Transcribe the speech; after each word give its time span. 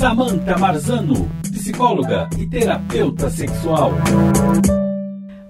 Samantha 0.00 0.56
Marzano, 0.56 1.28
psicóloga 1.42 2.26
e 2.38 2.46
terapeuta 2.46 3.28
sexual. 3.28 3.92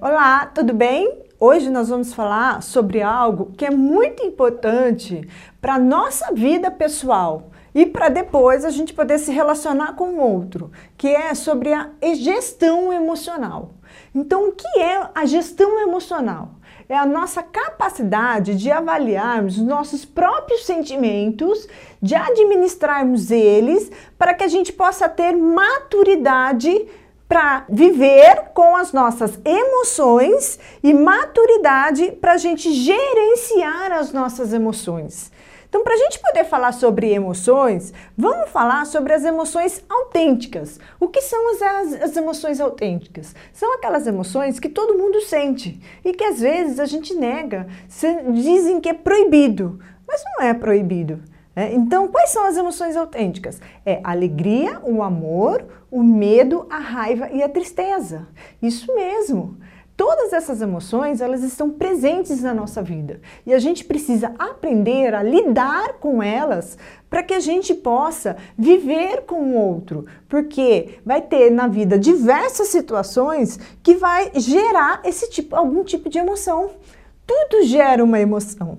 Olá, 0.01 0.47
tudo 0.47 0.75
bem? 0.75 1.23
Hoje 1.39 1.71
nós 1.71 1.89
vamos 1.89 2.13
falar 2.13 2.61
sobre 2.61 3.01
algo 3.01 3.53
que 3.57 3.65
é 3.65 3.71
muito 3.71 4.25
importante 4.25 5.23
para 5.61 5.75
a 5.75 5.79
nossa 5.79 6.35
vida 6.35 6.69
pessoal 6.69 7.53
e 7.73 7.87
para 7.87 8.09
depois 8.09 8.65
a 8.65 8.71
gente 8.71 8.93
poder 8.93 9.21
se 9.21 9.31
relacionar 9.31 9.93
com 9.93 10.15
o 10.15 10.19
outro, 10.21 10.73
que 10.99 11.07
é 11.07 11.33
sobre 11.33 11.73
a 11.73 11.89
gestão 12.17 12.93
emocional. 12.93 13.75
Então, 14.13 14.49
o 14.49 14.53
que 14.53 14.81
é 14.81 15.11
a 15.15 15.25
gestão 15.27 15.79
emocional? 15.79 16.57
É 16.91 16.97
a 16.97 17.07
nossa 17.07 17.41
capacidade 17.41 18.57
de 18.57 18.69
avaliarmos 18.69 19.59
nossos 19.59 20.05
próprios 20.05 20.67
sentimentos, 20.67 21.69
de 22.03 22.17
administrarmos 22.17 23.31
eles, 23.31 23.93
para 24.19 24.35
que 24.35 24.43
a 24.43 24.49
gente 24.49 24.73
possa 24.73 25.09
ter 25.09 25.37
maturidade 25.37 26.89
para 27.31 27.65
viver 27.69 28.51
com 28.53 28.75
as 28.75 28.93
nossas 28.93 29.39
emoções 29.45 30.59
e 30.83 30.93
maturidade 30.93 32.11
para 32.21 32.33
a 32.33 32.37
gente 32.37 32.73
gerenciar 32.73 33.93
as 33.93 34.13
nossas 34.13 34.53
emoções. 34.53 35.31
Então, 35.69 35.85
para 35.85 35.95
a 35.95 35.97
gente 35.97 36.19
poder 36.19 36.43
falar 36.43 36.73
sobre 36.73 37.13
emoções, 37.13 37.95
vamos 38.19 38.51
falar 38.51 38.85
sobre 38.85 39.13
as 39.13 39.25
emoções 39.25 39.81
autênticas. 39.89 40.81
O 40.99 41.07
que 41.07 41.23
são 41.23 41.53
as, 41.53 42.03
as, 42.03 42.17
emoções 42.17 42.61
autênticas? 42.61 43.33
São 43.53 43.75
aquelas 43.75 44.09
emoções 44.09 44.59
que 44.59 44.69
todo 44.69 44.99
mundo 44.99 45.21
sente 45.21 45.81
e 46.05 46.13
que 46.13 46.25
às 46.25 46.41
vezes 46.41 46.81
a 46.81 46.85
gente 46.85 47.15
nega, 47.15 47.69
dizem 48.33 48.81
que 48.81 48.89
é 48.89 48.95
proibido, 48.95 49.79
mas 50.05 50.21
não 50.35 50.45
é 50.45 50.53
proibido. 50.53 51.23
É, 51.55 51.75
então, 51.75 52.09
quais 52.09 52.31
são 52.31 52.47
as 52.47 52.57
emoções 52.57 52.97
autênticas? 52.97 53.61
É 53.85 54.01
a 54.05 54.13
alegria, 54.13 54.81
o 54.85 55.03
amor, 55.03 55.65
o 55.91 56.03
medo, 56.03 56.67
a 56.71 56.79
raiva 56.79 57.29
e 57.31 57.43
a 57.43 57.49
tristeza. 57.49 58.29
Isso 58.63 58.95
mesmo. 58.95 59.57
Todas 60.01 60.33
essas 60.33 60.63
emoções, 60.63 61.21
elas 61.21 61.43
estão 61.43 61.69
presentes 61.69 62.41
na 62.41 62.55
nossa 62.55 62.83
vida 62.83 63.21
e 63.45 63.53
a 63.53 63.59
gente 63.59 63.85
precisa 63.85 64.33
aprender 64.39 65.15
a 65.15 65.23
lidar 65.23 65.99
com 66.01 66.23
elas 66.23 66.79
para 67.11 67.23
que 67.23 67.35
a 67.35 67.41
gente 67.41 67.75
possa 67.75 68.39
viver 68.57 69.25
com 69.27 69.43
o 69.43 69.55
outro, 69.55 70.07
porque 70.27 71.01
vai 71.05 71.21
ter 71.21 71.51
na 71.51 71.67
vida 71.67 71.99
diversas 71.99 72.69
situações 72.69 73.61
que 73.83 73.95
vai 73.95 74.31
gerar 74.37 75.03
esse 75.05 75.29
tipo 75.29 75.55
algum 75.55 75.85
tipo 75.85 76.09
de 76.09 76.19
emoção. 76.19 76.71
Tudo 77.27 77.67
gera 77.67 78.03
uma 78.03 78.19
emoção. 78.19 78.79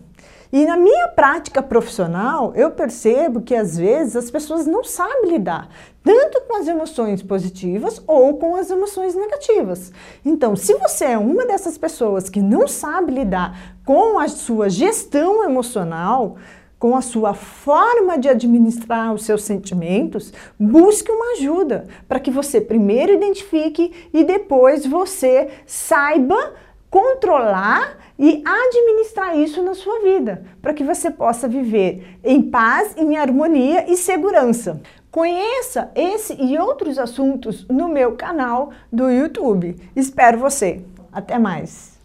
E 0.51 0.65
na 0.65 0.75
minha 0.75 1.07
prática 1.07 1.63
profissional, 1.63 2.51
eu 2.55 2.71
percebo 2.71 3.41
que 3.41 3.55
às 3.55 3.77
vezes 3.77 4.17
as 4.17 4.29
pessoas 4.29 4.67
não 4.67 4.83
sabem 4.83 5.31
lidar 5.31 5.69
tanto 6.03 6.41
com 6.41 6.57
as 6.57 6.67
emoções 6.67 7.21
positivas 7.21 8.01
ou 8.05 8.37
com 8.37 8.55
as 8.55 8.69
emoções 8.69 9.15
negativas. 9.15 9.93
Então, 10.25 10.55
se 10.55 10.73
você 10.73 11.05
é 11.05 11.17
uma 11.17 11.45
dessas 11.45 11.77
pessoas 11.77 12.29
que 12.29 12.41
não 12.41 12.67
sabe 12.67 13.13
lidar 13.13 13.77
com 13.85 14.19
a 14.19 14.27
sua 14.27 14.69
gestão 14.69 15.43
emocional, 15.43 16.37
com 16.77 16.95
a 16.95 17.01
sua 17.01 17.35
forma 17.35 18.17
de 18.17 18.27
administrar 18.27 19.13
os 19.13 19.23
seus 19.23 19.43
sentimentos, 19.43 20.33
busque 20.59 21.11
uma 21.11 21.33
ajuda 21.33 21.85
para 22.07 22.19
que 22.19 22.31
você 22.31 22.59
primeiro 22.59 23.13
identifique 23.13 24.09
e 24.11 24.23
depois 24.23 24.83
você 24.85 25.49
saiba 25.65 26.55
controlar 26.91 27.97
e 28.19 28.43
administrar 28.45 29.35
isso 29.35 29.63
na 29.63 29.73
sua 29.73 30.01
vida, 30.01 30.43
para 30.61 30.73
que 30.73 30.83
você 30.83 31.09
possa 31.09 31.47
viver 31.47 32.19
em 32.23 32.41
paz, 32.41 32.95
em 32.95 33.17
harmonia 33.17 33.89
e 33.91 33.97
segurança. 33.97 34.79
Conheça 35.09 35.89
esse 35.95 36.33
e 36.39 36.57
outros 36.59 36.99
assuntos 36.99 37.65
no 37.67 37.87
meu 37.87 38.11
canal 38.11 38.71
do 38.91 39.09
YouTube. 39.09 39.75
Espero 39.95 40.37
você. 40.37 40.81
Até 41.11 41.39
mais. 41.39 41.99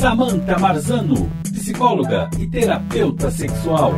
Samantha 0.00 0.58
Marzano, 0.58 1.30
psicóloga 1.42 2.30
e 2.38 2.46
terapeuta 2.46 3.30
sexual. 3.30 3.92